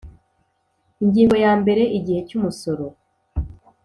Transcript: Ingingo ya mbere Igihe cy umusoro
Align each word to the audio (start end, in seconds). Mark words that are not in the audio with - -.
Ingingo 1.03 1.35
ya 1.43 1.53
mbere 1.61 1.83
Igihe 1.97 2.19
cy 2.27 2.35
umusoro 2.37 2.85